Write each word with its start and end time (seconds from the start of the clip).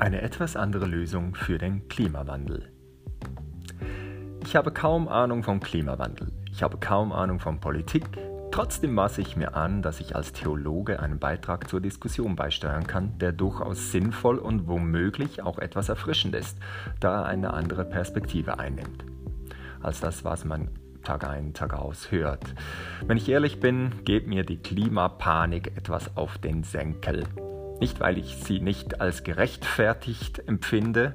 Eine 0.00 0.22
etwas 0.22 0.54
andere 0.54 0.86
Lösung 0.86 1.34
für 1.34 1.58
den 1.58 1.88
Klimawandel. 1.88 2.70
Ich 4.44 4.54
habe 4.54 4.70
kaum 4.70 5.08
Ahnung 5.08 5.42
vom 5.42 5.58
Klimawandel. 5.58 6.30
Ich 6.52 6.62
habe 6.62 6.78
kaum 6.78 7.10
Ahnung 7.10 7.40
von 7.40 7.58
Politik. 7.58 8.04
Trotzdem 8.52 8.94
maße 8.94 9.20
ich 9.20 9.36
mir 9.36 9.56
an, 9.56 9.82
dass 9.82 9.98
ich 9.98 10.14
als 10.14 10.32
Theologe 10.32 11.00
einen 11.00 11.18
Beitrag 11.18 11.68
zur 11.68 11.80
Diskussion 11.80 12.36
beisteuern 12.36 12.86
kann, 12.86 13.18
der 13.18 13.32
durchaus 13.32 13.90
sinnvoll 13.90 14.38
und 14.38 14.68
womöglich 14.68 15.42
auch 15.42 15.58
etwas 15.58 15.88
erfrischend 15.88 16.36
ist, 16.36 16.58
da 17.00 17.22
er 17.22 17.26
eine 17.26 17.52
andere 17.52 17.84
Perspektive 17.84 18.60
einnimmt. 18.60 19.04
Als 19.82 19.98
das, 19.98 20.24
was 20.24 20.44
man 20.44 20.68
Tag 21.02 21.24
ein, 21.28 21.54
Tag 21.54 21.74
aus 21.74 22.12
hört. 22.12 22.54
Wenn 23.04 23.16
ich 23.16 23.28
ehrlich 23.28 23.58
bin, 23.58 24.04
geht 24.04 24.28
mir 24.28 24.44
die 24.44 24.58
Klimapanik 24.58 25.76
etwas 25.76 26.16
auf 26.16 26.38
den 26.38 26.62
Senkel. 26.62 27.24
Nicht, 27.80 28.00
weil 28.00 28.18
ich 28.18 28.36
sie 28.36 28.60
nicht 28.60 29.00
als 29.00 29.22
gerechtfertigt 29.22 30.48
empfinde. 30.48 31.14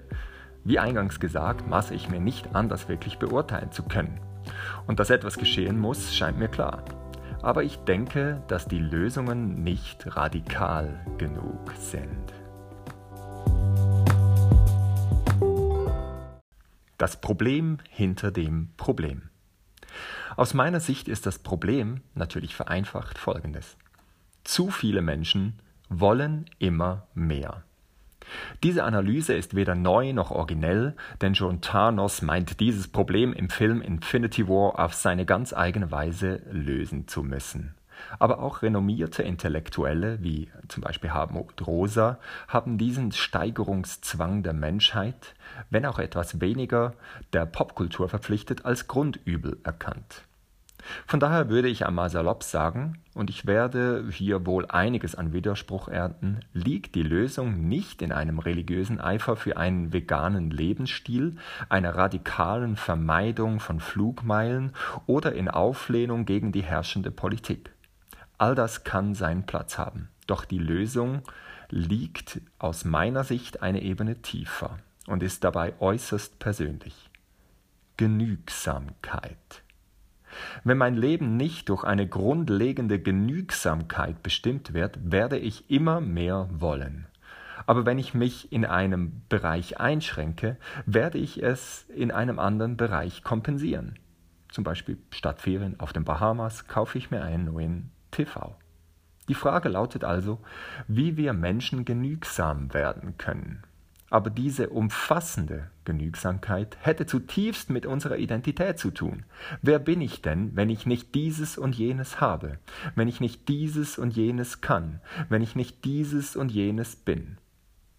Wie 0.63 0.79
eingangs 0.79 1.19
gesagt, 1.19 1.67
maße 1.67 1.93
ich 1.93 2.09
mir 2.09 2.21
nicht 2.21 2.55
an, 2.55 2.69
das 2.69 2.87
wirklich 2.87 3.19
beurteilen 3.19 3.71
zu 3.71 3.83
können. 3.83 4.19
Und 4.87 4.99
dass 4.99 5.09
etwas 5.09 5.37
geschehen 5.37 5.77
muss, 5.77 6.15
scheint 6.15 6.39
mir 6.39 6.47
klar. 6.47 6.83
Aber 7.41 7.63
ich 7.63 7.77
denke, 7.79 8.41
dass 8.47 8.67
die 8.67 8.79
Lösungen 8.79 9.63
nicht 9.63 10.15
radikal 10.15 11.05
genug 11.17 11.73
sind. 11.77 12.33
Das 16.97 17.19
Problem 17.19 17.79
hinter 17.89 18.31
dem 18.31 18.69
Problem. 18.77 19.23
Aus 20.37 20.53
meiner 20.53 20.79
Sicht 20.79 21.09
ist 21.09 21.25
das 21.25 21.39
Problem 21.39 21.99
natürlich 22.15 22.55
vereinfacht 22.55 23.17
folgendes. 23.17 23.75
Zu 24.45 24.69
viele 24.69 25.01
Menschen 25.01 25.59
wollen 25.99 26.45
immer 26.59 27.07
mehr. 27.13 27.63
Diese 28.63 28.83
Analyse 28.83 29.33
ist 29.33 29.55
weder 29.55 29.75
neu 29.75 30.13
noch 30.13 30.31
originell, 30.31 30.95
denn 31.21 31.35
schon 31.35 31.61
Thanos 31.61 32.21
meint 32.21 32.59
dieses 32.59 32.87
Problem 32.87 33.33
im 33.33 33.49
Film 33.49 33.81
Infinity 33.81 34.47
War 34.47 34.79
auf 34.79 34.93
seine 34.93 35.25
ganz 35.25 35.53
eigene 35.53 35.91
Weise 35.91 36.41
lösen 36.49 37.07
zu 37.07 37.23
müssen. 37.23 37.75
Aber 38.19 38.39
auch 38.39 38.61
renommierte 38.61 39.23
Intellektuelle 39.23 40.21
wie 40.21 40.49
zum 40.67 40.81
Beispiel 40.81 41.11
Hartmut 41.11 41.65
Rosa 41.65 42.17
haben 42.47 42.77
diesen 42.77 43.11
Steigerungszwang 43.11 44.43
der 44.43 44.53
Menschheit, 44.53 45.35
wenn 45.69 45.85
auch 45.85 45.99
etwas 45.99 46.41
weniger 46.41 46.93
der 47.33 47.45
Popkultur 47.45 48.09
verpflichtet, 48.09 48.65
als 48.65 48.87
Grundübel 48.87 49.59
erkannt. 49.63 50.23
Von 51.07 51.19
daher 51.19 51.49
würde 51.49 51.67
ich 51.67 51.85
einmal 51.85 52.09
salopp 52.09 52.43
sagen, 52.43 52.99
und 53.13 53.29
ich 53.29 53.45
werde 53.45 54.07
hier 54.11 54.45
wohl 54.45 54.65
einiges 54.67 55.15
an 55.15 55.33
Widerspruch 55.33 55.87
ernten, 55.87 56.39
liegt 56.53 56.95
die 56.95 57.03
Lösung 57.03 57.67
nicht 57.67 58.01
in 58.01 58.11
einem 58.11 58.39
religiösen 58.39 58.99
Eifer 58.99 59.35
für 59.35 59.57
einen 59.57 59.93
veganen 59.93 60.49
Lebensstil, 60.49 61.37
einer 61.69 61.95
radikalen 61.95 62.75
Vermeidung 62.75 63.59
von 63.59 63.79
Flugmeilen 63.79 64.73
oder 65.05 65.33
in 65.33 65.49
Auflehnung 65.49 66.25
gegen 66.25 66.51
die 66.51 66.63
herrschende 66.63 67.11
Politik. 67.11 67.71
All 68.37 68.55
das 68.55 68.83
kann 68.83 69.13
seinen 69.15 69.45
Platz 69.45 69.77
haben, 69.77 70.09
doch 70.27 70.43
die 70.43 70.57
Lösung 70.57 71.21
liegt 71.69 72.41
aus 72.59 72.85
meiner 72.85 73.23
Sicht 73.23 73.61
eine 73.61 73.81
Ebene 73.81 74.21
tiefer 74.21 74.77
und 75.07 75.23
ist 75.23 75.43
dabei 75.43 75.73
äußerst 75.79 76.39
persönlich. 76.39 77.09
Genügsamkeit. 77.97 79.62
Wenn 80.63 80.77
mein 80.77 80.95
Leben 80.95 81.37
nicht 81.37 81.69
durch 81.69 81.83
eine 81.83 82.07
grundlegende 82.07 82.99
Genügsamkeit 82.99 84.23
bestimmt 84.23 84.73
wird, 84.73 84.99
werde 85.03 85.37
ich 85.37 85.69
immer 85.69 86.01
mehr 86.01 86.49
wollen. 86.51 87.07
Aber 87.65 87.85
wenn 87.85 87.99
ich 87.99 88.13
mich 88.13 88.51
in 88.51 88.65
einem 88.65 89.21
Bereich 89.29 89.79
einschränke, 89.79 90.57
werde 90.85 91.17
ich 91.17 91.41
es 91.41 91.85
in 91.95 92.11
einem 92.11 92.39
anderen 92.39 92.77
Bereich 92.77 93.23
kompensieren. 93.23 93.99
Zum 94.49 94.63
Beispiel 94.63 94.97
statt 95.09 95.41
Ferien 95.41 95.79
auf 95.79 95.93
den 95.93 96.03
Bahamas 96.03 96.67
kaufe 96.67 96.97
ich 96.97 97.09
mir 97.09 97.23
einen 97.23 97.45
neuen 97.45 97.91
TV. 98.11 98.55
Die 99.29 99.33
Frage 99.33 99.69
lautet 99.69 100.03
also, 100.03 100.39
wie 100.87 101.15
wir 101.15 101.33
Menschen 101.33 101.85
genügsam 101.85 102.73
werden 102.73 103.17
können. 103.17 103.63
Aber 104.13 104.29
diese 104.29 104.69
umfassende 104.69 105.71
Genügsamkeit 105.85 106.77
hätte 106.81 107.07
zutiefst 107.07 107.71
mit 107.71 107.87
unserer 107.87 108.17
Identität 108.17 108.77
zu 108.77 108.91
tun. 108.91 109.25
Wer 109.63 109.79
bin 109.79 110.01
ich 110.01 110.21
denn, 110.21 110.55
wenn 110.55 110.69
ich 110.69 110.85
nicht 110.85 111.15
dieses 111.15 111.57
und 111.57 111.73
jenes 111.73 112.21
habe, 112.21 112.59
wenn 112.93 113.07
ich 113.07 113.21
nicht 113.21 113.49
dieses 113.49 113.97
und 113.97 114.15
jenes 114.15 114.61
kann, 114.61 115.01
wenn 115.29 115.41
ich 115.41 115.55
nicht 115.55 115.83
dieses 115.83 116.35
und 116.35 116.51
jenes 116.51 116.95
bin? 116.95 117.39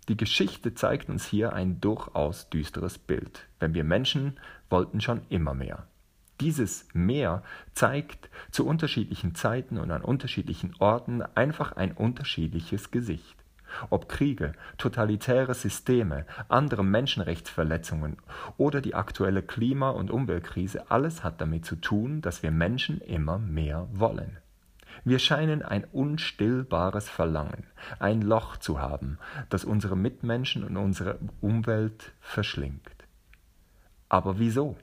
Die 0.08 0.16
Geschichte 0.16 0.72
zeigt 0.74 1.08
uns 1.08 1.26
hier 1.26 1.52
ein 1.52 1.80
durchaus 1.80 2.48
düsteres 2.48 2.96
Bild, 2.96 3.48
denn 3.60 3.74
wir 3.74 3.82
Menschen 3.82 4.38
wollten 4.70 5.00
schon 5.00 5.22
immer 5.30 5.54
mehr. 5.54 5.88
Dieses 6.40 6.86
Mehr 6.92 7.42
zeigt 7.74 8.30
zu 8.52 8.64
unterschiedlichen 8.68 9.34
Zeiten 9.34 9.78
und 9.78 9.90
an 9.90 10.02
unterschiedlichen 10.02 10.76
Orten 10.78 11.22
einfach 11.34 11.72
ein 11.72 11.90
unterschiedliches 11.90 12.92
Gesicht. 12.92 13.43
Ob 13.90 14.08
Kriege, 14.08 14.52
totalitäre 14.78 15.54
Systeme, 15.54 16.26
andere 16.48 16.84
Menschenrechtsverletzungen 16.84 18.16
oder 18.56 18.80
die 18.80 18.94
aktuelle 18.94 19.42
Klima- 19.42 19.90
und 19.90 20.10
Umweltkrise, 20.10 20.90
alles 20.90 21.24
hat 21.24 21.40
damit 21.40 21.64
zu 21.64 21.76
tun, 21.76 22.20
dass 22.20 22.42
wir 22.42 22.50
Menschen 22.50 23.00
immer 23.00 23.38
mehr 23.38 23.88
wollen. 23.92 24.38
Wir 25.04 25.18
scheinen 25.18 25.62
ein 25.62 25.84
unstillbares 25.84 27.10
Verlangen, 27.10 27.64
ein 27.98 28.22
Loch 28.22 28.56
zu 28.56 28.80
haben, 28.80 29.18
das 29.50 29.64
unsere 29.64 29.96
Mitmenschen 29.96 30.64
und 30.64 30.76
unsere 30.76 31.18
Umwelt 31.40 32.12
verschlingt. 32.20 32.94
Aber 34.08 34.38
wieso? 34.38 34.76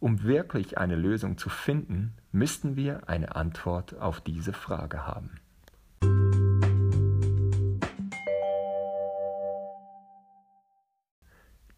Um 0.00 0.24
wirklich 0.24 0.76
eine 0.76 0.96
Lösung 0.96 1.38
zu 1.38 1.48
finden, 1.48 2.14
müssten 2.32 2.76
wir 2.76 3.08
eine 3.08 3.36
Antwort 3.36 3.98
auf 3.98 4.20
diese 4.20 4.52
Frage 4.52 5.06
haben. 5.06 5.40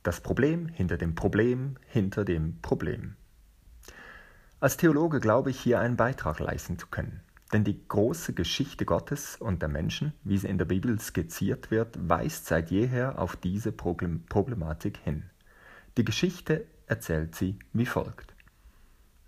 Das 0.06 0.20
Problem 0.20 0.68
hinter 0.68 0.98
dem 0.98 1.16
Problem 1.16 1.78
hinter 1.88 2.24
dem 2.24 2.60
Problem. 2.62 3.16
Als 4.60 4.76
Theologe 4.76 5.18
glaube 5.18 5.50
ich, 5.50 5.58
hier 5.58 5.80
einen 5.80 5.96
Beitrag 5.96 6.38
leisten 6.38 6.78
zu 6.78 6.86
können. 6.86 7.22
Denn 7.52 7.64
die 7.64 7.88
große 7.88 8.32
Geschichte 8.32 8.84
Gottes 8.84 9.34
und 9.34 9.62
der 9.62 9.68
Menschen, 9.68 10.12
wie 10.22 10.38
sie 10.38 10.46
in 10.46 10.58
der 10.58 10.64
Bibel 10.64 11.00
skizziert 11.00 11.72
wird, 11.72 11.98
weist 12.08 12.46
seit 12.46 12.70
jeher 12.70 13.18
auf 13.18 13.34
diese 13.34 13.72
Problematik 13.72 14.98
hin. 14.98 15.24
Die 15.96 16.04
Geschichte 16.04 16.68
erzählt 16.86 17.34
sie 17.34 17.58
wie 17.72 17.86
folgt. 17.86 18.32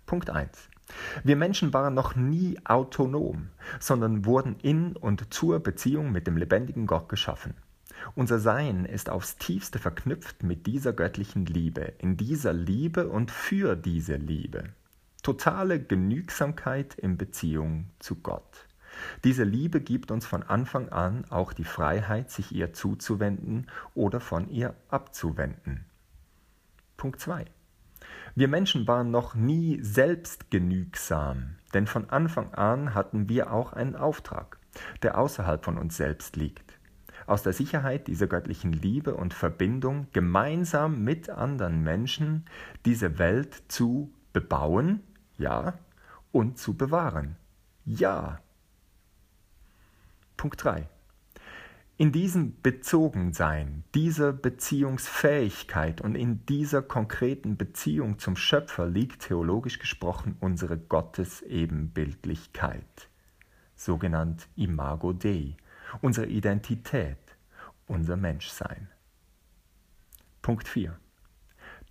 Punkt 0.05 0.29
1. 0.29 0.69
Wir 1.25 1.35
Menschen 1.35 1.73
waren 1.73 1.93
noch 1.93 2.15
nie 2.15 2.57
autonom, 2.63 3.49
sondern 3.81 4.23
wurden 4.23 4.55
in 4.61 4.95
und 4.95 5.33
zur 5.33 5.59
Beziehung 5.59 6.13
mit 6.13 6.25
dem 6.25 6.37
lebendigen 6.37 6.87
Gott 6.87 7.09
geschaffen. 7.09 7.55
Unser 8.15 8.39
Sein 8.39 8.85
ist 8.85 9.09
aufs 9.09 9.37
tiefste 9.37 9.79
verknüpft 9.79 10.43
mit 10.43 10.67
dieser 10.67 10.93
göttlichen 10.93 11.45
Liebe, 11.45 11.93
in 11.99 12.17
dieser 12.17 12.53
Liebe 12.53 13.09
und 13.09 13.31
für 13.31 13.75
diese 13.75 14.15
Liebe. 14.15 14.69
Totale 15.23 15.81
Genügsamkeit 15.81 16.95
in 16.95 17.17
Beziehung 17.17 17.89
zu 17.99 18.15
Gott. 18.15 18.67
Diese 19.23 19.43
Liebe 19.43 19.81
gibt 19.81 20.11
uns 20.11 20.25
von 20.25 20.43
Anfang 20.43 20.89
an 20.89 21.25
auch 21.29 21.53
die 21.53 21.63
Freiheit, 21.63 22.31
sich 22.31 22.51
ihr 22.51 22.73
zuzuwenden 22.73 23.67
oder 23.93 24.19
von 24.19 24.49
ihr 24.49 24.75
abzuwenden. 24.89 25.85
Punkt 26.97 27.19
2. 27.19 27.45
Wir 28.35 28.47
Menschen 28.47 28.87
waren 28.87 29.11
noch 29.11 29.35
nie 29.35 29.79
selbst 29.81 30.51
genügsam, 30.51 31.55
denn 31.73 31.87
von 31.87 32.09
Anfang 32.09 32.53
an 32.53 32.93
hatten 32.93 33.29
wir 33.29 33.51
auch 33.51 33.73
einen 33.73 33.95
Auftrag, 33.95 34.57
der 35.01 35.17
außerhalb 35.17 35.63
von 35.63 35.77
uns 35.77 35.97
selbst 35.97 36.35
liegt 36.35 36.68
aus 37.29 37.43
der 37.43 37.53
Sicherheit 37.53 38.07
dieser 38.07 38.27
göttlichen 38.27 38.73
Liebe 38.73 39.15
und 39.15 39.33
Verbindung 39.33 40.07
gemeinsam 40.13 41.03
mit 41.03 41.29
anderen 41.29 41.83
Menschen 41.83 42.45
diese 42.85 43.19
Welt 43.19 43.63
zu 43.67 44.13
bebauen, 44.33 45.01
ja, 45.37 45.77
und 46.31 46.57
zu 46.57 46.75
bewahren, 46.75 47.35
ja. 47.85 48.39
Punkt 50.37 50.63
3. 50.63 50.89
In 51.97 52.11
diesem 52.13 52.61
Bezogensein, 52.61 53.83
dieser 53.93 54.31
Beziehungsfähigkeit 54.31 56.01
und 56.01 56.15
in 56.15 56.45
dieser 56.45 56.81
konkreten 56.81 57.57
Beziehung 57.57 58.19
zum 58.19 58.37
Schöpfer 58.37 58.87
liegt 58.87 59.23
theologisch 59.23 59.79
gesprochen 59.79 60.37
unsere 60.39 60.77
Gottesebenbildlichkeit, 60.77 63.09
sogenannt 63.75 64.47
Imago 64.55 65.11
Dei 65.11 65.57
unsere 66.01 66.27
Identität, 66.27 67.17
unser 67.87 68.15
Menschsein. 68.15 68.89
Punkt 70.41 70.67
4. 70.67 70.97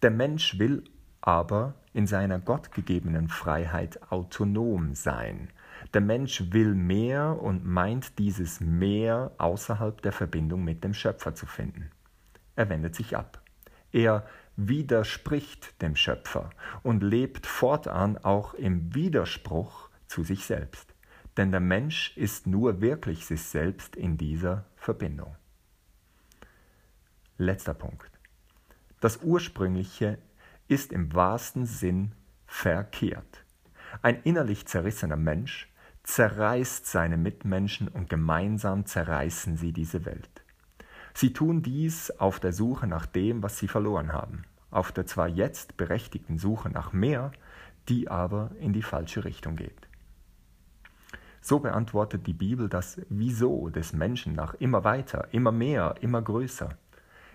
Der 0.02 0.10
Mensch 0.10 0.58
will 0.58 0.84
aber 1.20 1.74
in 1.92 2.06
seiner 2.06 2.38
gottgegebenen 2.38 3.28
Freiheit 3.28 4.10
autonom 4.10 4.94
sein. 4.94 5.50
Der 5.92 6.00
Mensch 6.00 6.52
will 6.52 6.74
mehr 6.74 7.40
und 7.40 7.64
meint 7.64 8.18
dieses 8.18 8.60
mehr 8.60 9.32
außerhalb 9.38 10.00
der 10.02 10.12
Verbindung 10.12 10.64
mit 10.64 10.84
dem 10.84 10.94
Schöpfer 10.94 11.34
zu 11.34 11.46
finden. 11.46 11.90
er 12.56 12.68
wendet 12.68 12.94
sich 12.94 13.16
ab. 13.16 13.42
Er 13.92 14.26
widerspricht 14.56 15.80
dem 15.80 15.94
Schöpfer 15.96 16.50
und 16.82 17.02
lebt 17.02 17.46
fortan 17.46 18.18
auch 18.18 18.54
im 18.54 18.94
Widerspruch 18.94 19.88
zu 20.06 20.24
sich 20.24 20.44
selbst. 20.44 20.94
Denn 21.38 21.52
der 21.52 21.61
Mensch 21.61 22.17
ist 22.17 22.49
nur 22.49 22.81
wirklich 22.81 23.25
sich 23.25 23.43
selbst 23.43 23.94
in 23.94 24.19
dieser 24.19 24.64
Verbindung. 24.75 25.37
Letzter 27.37 27.75
Punkt. 27.75 28.11
Das 28.99 29.23
Ursprüngliche 29.23 30.19
ist 30.67 30.93
im 30.93 31.14
wahrsten 31.14 31.64
Sinn 31.64 32.11
verkehrt. 32.46 33.44
Ein 34.02 34.20
innerlich 34.25 34.67
zerrissener 34.67 35.17
Mensch 35.17 35.73
zerreißt 36.02 36.87
seine 36.87 37.17
Mitmenschen 37.17 37.87
und 37.87 38.11
gemeinsam 38.11 38.85
zerreißen 38.85 39.56
sie 39.56 39.73
diese 39.73 40.05
Welt. 40.05 40.43
Sie 41.14 41.32
tun 41.32 41.62
dies 41.62 42.11
auf 42.11 42.40
der 42.40 42.52
Suche 42.52 42.88
nach 42.88 43.06
dem, 43.06 43.44
was 43.44 43.58
sie 43.58 43.69
verloren 43.69 44.12
haben, 44.12 44.43
auf 44.73 44.90
der 44.90 45.06
zwar 45.06 45.29
jetzt 45.29 45.76
berechtigten 45.76 46.37
Suche 46.38 46.69
nach 46.69 46.93
mehr, 46.93 47.31
die 47.88 48.08
aber 48.08 48.50
in 48.58 48.73
die 48.73 48.82
falsche 48.82 49.25
Richtung 49.25 49.55
geht. 49.55 49.88
So 51.48 51.60
beantwortet 51.60 52.26
die 52.26 52.34
Bibel 52.34 52.68
das 52.68 53.00
Wieso 53.08 53.70
des 53.70 53.94
Menschen 53.94 54.34
nach 54.34 54.52
immer 54.52 54.84
weiter, 54.84 55.28
immer 55.32 55.50
mehr, 55.50 55.94
immer 56.02 56.20
größer. 56.20 56.68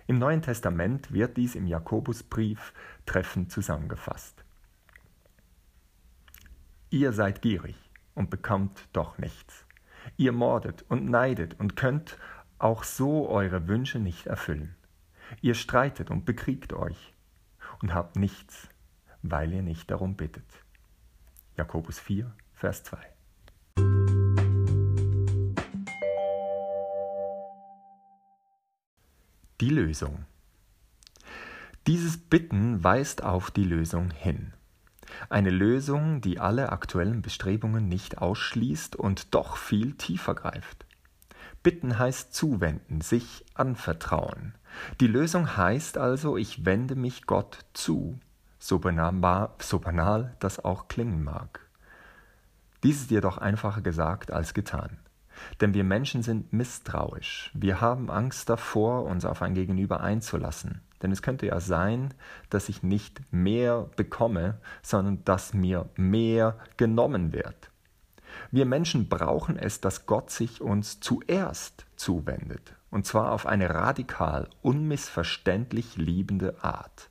Im 0.06 0.20
Neuen 0.20 0.40
Testament 0.40 1.12
wird 1.12 1.36
dies 1.36 1.56
im 1.56 1.66
Jakobusbrief 1.66 2.72
treffend 3.06 3.50
zusammengefasst. 3.50 4.44
Ihr 6.90 7.12
seid 7.12 7.42
gierig 7.42 7.74
und 8.14 8.30
bekommt 8.30 8.88
doch 8.92 9.18
nichts. 9.18 9.66
Ihr 10.16 10.30
mordet 10.30 10.84
und 10.88 11.10
neidet 11.10 11.58
und 11.58 11.74
könnt 11.74 12.16
auch 12.60 12.84
so 12.84 13.28
eure 13.28 13.66
Wünsche 13.66 13.98
nicht 13.98 14.28
erfüllen. 14.28 14.76
Ihr 15.40 15.54
streitet 15.54 16.12
und 16.12 16.24
bekriegt 16.24 16.72
euch 16.72 17.14
und 17.82 17.92
habt 17.92 18.14
nichts, 18.14 18.68
weil 19.22 19.52
ihr 19.52 19.62
nicht 19.62 19.90
darum 19.90 20.14
bittet. 20.14 20.46
Jakobus 21.56 21.98
4, 21.98 22.32
Vers 22.52 22.84
2. 22.84 23.13
Die 29.64 29.70
Lösung. 29.70 30.26
Dieses 31.86 32.18
Bitten 32.18 32.84
weist 32.84 33.24
auf 33.24 33.50
die 33.50 33.64
Lösung 33.64 34.10
hin. 34.10 34.52
Eine 35.30 35.48
Lösung, 35.48 36.20
die 36.20 36.38
alle 36.38 36.70
aktuellen 36.70 37.22
Bestrebungen 37.22 37.88
nicht 37.88 38.18
ausschließt 38.18 38.94
und 38.94 39.34
doch 39.34 39.56
viel 39.56 39.94
tiefer 39.94 40.34
greift. 40.34 40.84
Bitten 41.62 41.98
heißt 41.98 42.34
zuwenden, 42.34 43.00
sich 43.00 43.42
anvertrauen. 43.54 44.54
Die 45.00 45.06
Lösung 45.06 45.56
heißt 45.56 45.96
also, 45.96 46.36
ich 46.36 46.66
wende 46.66 46.94
mich 46.94 47.24
Gott 47.24 47.64
zu, 47.72 48.20
so 48.58 48.80
banal, 48.80 49.48
so 49.60 49.78
banal 49.78 50.36
das 50.40 50.62
auch 50.62 50.88
klingen 50.88 51.24
mag. 51.24 51.60
Dies 52.82 53.00
ist 53.00 53.10
jedoch 53.10 53.38
einfacher 53.38 53.80
gesagt 53.80 54.30
als 54.30 54.52
getan. 54.52 54.98
Denn 55.60 55.74
wir 55.74 55.84
Menschen 55.84 56.22
sind 56.22 56.52
misstrauisch. 56.52 57.50
Wir 57.54 57.80
haben 57.80 58.10
Angst 58.10 58.48
davor, 58.48 59.04
uns 59.04 59.24
auf 59.24 59.42
ein 59.42 59.54
Gegenüber 59.54 60.00
einzulassen. 60.00 60.80
Denn 61.02 61.12
es 61.12 61.22
könnte 61.22 61.46
ja 61.46 61.60
sein, 61.60 62.14
dass 62.50 62.68
ich 62.68 62.82
nicht 62.82 63.20
mehr 63.32 63.90
bekomme, 63.96 64.58
sondern 64.82 65.24
dass 65.24 65.52
mir 65.52 65.88
mehr 65.96 66.58
genommen 66.76 67.32
wird. 67.32 67.70
Wir 68.50 68.66
Menschen 68.66 69.08
brauchen 69.08 69.56
es, 69.56 69.80
dass 69.80 70.06
Gott 70.06 70.30
sich 70.30 70.60
uns 70.60 71.00
zuerst 71.00 71.86
zuwendet, 71.96 72.74
und 72.90 73.06
zwar 73.06 73.32
auf 73.32 73.46
eine 73.46 73.70
radikal, 73.70 74.48
unmissverständlich 74.62 75.96
liebende 75.96 76.62
Art. 76.62 77.10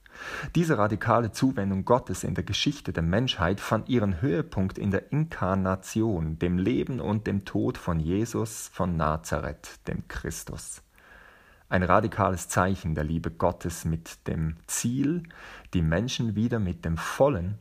Diese 0.55 0.77
radikale 0.77 1.31
Zuwendung 1.31 1.85
Gottes 1.85 2.23
in 2.23 2.35
der 2.35 2.43
Geschichte 2.43 2.93
der 2.93 3.03
Menschheit 3.03 3.59
fand 3.59 3.89
ihren 3.89 4.21
Höhepunkt 4.21 4.77
in 4.77 4.91
der 4.91 5.11
Inkarnation, 5.11 6.39
dem 6.39 6.57
Leben 6.57 6.99
und 6.99 7.27
dem 7.27 7.45
Tod 7.45 7.77
von 7.77 7.99
Jesus 7.99 8.69
von 8.73 8.97
Nazareth, 8.97 9.79
dem 9.87 10.07
Christus. 10.07 10.81
Ein 11.69 11.83
radikales 11.83 12.49
Zeichen 12.49 12.93
der 12.93 13.03
Liebe 13.03 13.31
Gottes 13.31 13.85
mit 13.85 14.27
dem 14.27 14.57
Ziel, 14.67 15.23
die 15.73 15.81
Menschen 15.81 16.35
wieder 16.35 16.59
mit 16.59 16.85
dem 16.85 16.97
vollen, 16.97 17.59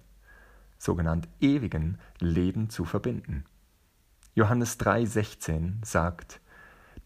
sogenannt 0.76 1.28
ewigen 1.40 1.98
Leben 2.18 2.68
zu 2.68 2.84
verbinden. 2.84 3.44
Johannes 4.34 4.78
3:16 4.80 5.84
sagt, 5.84 6.40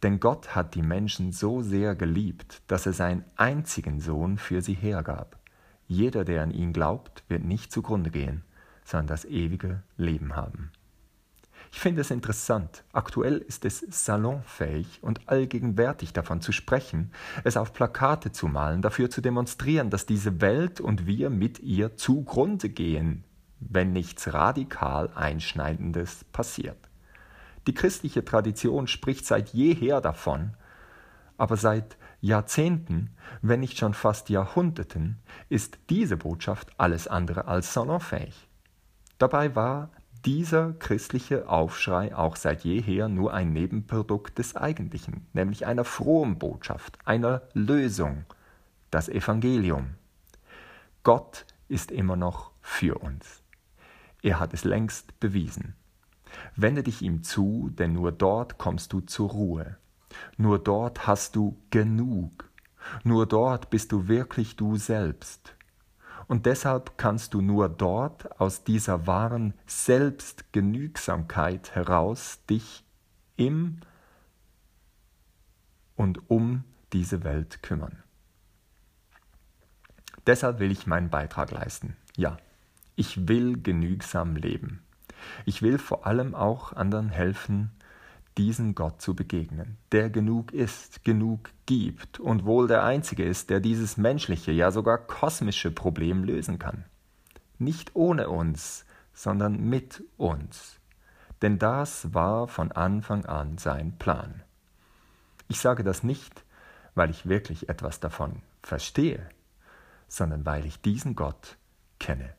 denn 0.02 0.20
Gott 0.20 0.54
hat 0.54 0.74
die 0.74 0.82
Menschen 0.82 1.32
so 1.32 1.62
sehr 1.62 1.94
geliebt, 1.94 2.62
dass 2.66 2.86
er 2.86 2.92
seinen 2.92 3.24
einzigen 3.36 4.00
Sohn 4.00 4.38
für 4.38 4.60
sie 4.62 4.74
hergab. 4.74 5.38
Jeder, 5.88 6.24
der 6.24 6.42
an 6.42 6.50
ihn 6.50 6.72
glaubt, 6.72 7.24
wird 7.28 7.44
nicht 7.44 7.72
zugrunde 7.72 8.10
gehen, 8.10 8.42
sondern 8.84 9.06
das 9.06 9.24
ewige 9.24 9.82
Leben 9.96 10.36
haben. 10.36 10.70
Ich 11.72 11.80
finde 11.80 12.00
es 12.00 12.10
interessant. 12.10 12.84
Aktuell 12.92 13.38
ist 13.38 13.64
es 13.64 13.84
salonfähig 13.90 15.02
und 15.02 15.28
allgegenwärtig 15.28 16.12
davon 16.12 16.40
zu 16.40 16.52
sprechen, 16.52 17.12
es 17.44 17.56
auf 17.56 17.72
Plakate 17.72 18.32
zu 18.32 18.48
malen, 18.48 18.82
dafür 18.82 19.10
zu 19.10 19.20
demonstrieren, 19.20 19.90
dass 19.90 20.06
diese 20.06 20.40
Welt 20.40 20.80
und 20.80 21.06
wir 21.06 21.30
mit 21.30 21.58
ihr 21.60 21.96
zugrunde 21.96 22.68
gehen, 22.68 23.24
wenn 23.60 23.92
nichts 23.92 24.32
radikal 24.32 25.10
Einschneidendes 25.14 26.24
passiert. 26.32 26.85
Die 27.66 27.74
christliche 27.74 28.24
Tradition 28.24 28.86
spricht 28.86 29.26
seit 29.26 29.50
jeher 29.50 30.00
davon, 30.00 30.54
aber 31.36 31.56
seit 31.56 31.96
Jahrzehnten, 32.20 33.10
wenn 33.42 33.60
nicht 33.60 33.78
schon 33.78 33.94
fast 33.94 34.30
Jahrhunderten, 34.30 35.18
ist 35.48 35.78
diese 35.90 36.16
Botschaft 36.16 36.70
alles 36.78 37.08
andere 37.08 37.46
als 37.46 37.72
salonfähig. 37.72 38.48
Dabei 39.18 39.54
war 39.54 39.90
dieser 40.24 40.72
christliche 40.72 41.48
Aufschrei 41.48 42.14
auch 42.16 42.36
seit 42.36 42.64
jeher 42.64 43.08
nur 43.08 43.32
ein 43.32 43.52
Nebenprodukt 43.52 44.38
des 44.38 44.56
Eigentlichen, 44.56 45.26
nämlich 45.32 45.66
einer 45.66 45.84
frohen 45.84 46.38
Botschaft, 46.38 46.98
einer 47.04 47.42
Lösung, 47.52 48.24
das 48.90 49.08
Evangelium. 49.08 49.94
Gott 51.02 51.46
ist 51.68 51.90
immer 51.90 52.16
noch 52.16 52.50
für 52.60 52.98
uns. 52.98 53.42
Er 54.22 54.40
hat 54.40 54.54
es 54.54 54.64
längst 54.64 55.18
bewiesen. 55.20 55.74
Wende 56.54 56.82
dich 56.82 57.02
ihm 57.02 57.22
zu, 57.22 57.70
denn 57.78 57.92
nur 57.92 58.12
dort 58.12 58.58
kommst 58.58 58.92
du 58.92 59.00
zur 59.00 59.30
Ruhe. 59.30 59.76
Nur 60.36 60.58
dort 60.58 61.06
hast 61.06 61.36
du 61.36 61.56
genug. 61.70 62.50
Nur 63.04 63.26
dort 63.26 63.70
bist 63.70 63.92
du 63.92 64.08
wirklich 64.08 64.56
du 64.56 64.76
selbst. 64.76 65.54
Und 66.28 66.46
deshalb 66.46 66.98
kannst 66.98 67.34
du 67.34 67.40
nur 67.40 67.68
dort 67.68 68.40
aus 68.40 68.64
dieser 68.64 69.06
wahren 69.06 69.54
Selbstgenügsamkeit 69.66 71.74
heraus 71.74 72.40
dich 72.50 72.84
im 73.36 73.78
und 75.94 76.30
um 76.30 76.64
diese 76.92 77.22
Welt 77.22 77.62
kümmern. 77.62 78.02
Deshalb 80.26 80.58
will 80.58 80.72
ich 80.72 80.86
meinen 80.86 81.10
Beitrag 81.10 81.52
leisten. 81.52 81.96
Ja, 82.16 82.38
ich 82.96 83.28
will 83.28 83.62
genügsam 83.62 84.34
leben. 84.34 84.82
Ich 85.44 85.62
will 85.62 85.78
vor 85.78 86.06
allem 86.06 86.34
auch 86.34 86.72
anderen 86.72 87.08
helfen, 87.08 87.70
diesen 88.38 88.74
Gott 88.74 89.00
zu 89.00 89.14
begegnen, 89.14 89.78
der 89.92 90.10
genug 90.10 90.52
ist, 90.52 91.04
genug 91.04 91.50
gibt 91.64 92.20
und 92.20 92.44
wohl 92.44 92.68
der 92.68 92.84
Einzige 92.84 93.24
ist, 93.24 93.48
der 93.50 93.60
dieses 93.60 93.96
menschliche, 93.96 94.52
ja 94.52 94.70
sogar 94.70 94.98
kosmische 94.98 95.70
Problem 95.70 96.24
lösen 96.24 96.58
kann. 96.58 96.84
Nicht 97.58 97.96
ohne 97.96 98.28
uns, 98.28 98.84
sondern 99.14 99.68
mit 99.68 100.04
uns. 100.18 100.78
Denn 101.42 101.58
das 101.58 102.12
war 102.12 102.48
von 102.48 102.72
Anfang 102.72 103.24
an 103.24 103.58
sein 103.58 103.96
Plan. 103.98 104.42
Ich 105.48 105.60
sage 105.60 105.84
das 105.84 106.02
nicht, 106.02 106.44
weil 106.94 107.10
ich 107.10 107.26
wirklich 107.26 107.68
etwas 107.68 108.00
davon 108.00 108.42
verstehe, 108.62 109.28
sondern 110.08 110.44
weil 110.44 110.66
ich 110.66 110.80
diesen 110.80 111.14
Gott 111.14 111.56
kenne. 111.98 112.34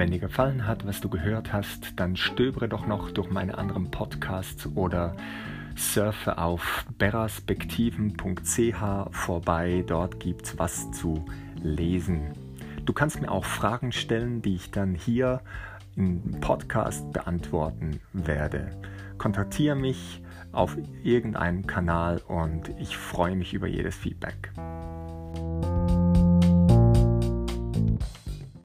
Wenn 0.00 0.12
dir 0.12 0.18
gefallen 0.18 0.66
hat, 0.66 0.86
was 0.86 1.02
du 1.02 1.10
gehört 1.10 1.52
hast, 1.52 2.00
dann 2.00 2.16
stöbere 2.16 2.70
doch 2.70 2.86
noch 2.86 3.10
durch 3.10 3.30
meine 3.30 3.58
anderen 3.58 3.90
Podcasts 3.90 4.66
oder 4.74 5.14
surfe 5.76 6.38
auf 6.38 6.86
beraspektiven.ch 6.96 8.78
vorbei. 9.10 9.84
Dort 9.86 10.18
gibt's 10.18 10.58
was 10.58 10.90
zu 10.92 11.22
lesen. 11.62 12.32
Du 12.86 12.94
kannst 12.94 13.20
mir 13.20 13.30
auch 13.30 13.44
Fragen 13.44 13.92
stellen, 13.92 14.40
die 14.40 14.54
ich 14.54 14.70
dann 14.70 14.94
hier 14.94 15.42
im 15.96 16.40
Podcast 16.40 17.12
beantworten 17.12 18.00
werde. 18.14 18.70
Kontaktiere 19.18 19.76
mich 19.76 20.22
auf 20.50 20.78
irgendeinem 21.02 21.66
Kanal 21.66 22.22
und 22.26 22.70
ich 22.78 22.96
freue 22.96 23.36
mich 23.36 23.52
über 23.52 23.66
jedes 23.66 23.96
Feedback. 23.96 24.50